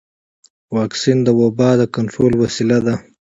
[0.75, 2.95] واکسن د وبا د کنټرول وسیله ده.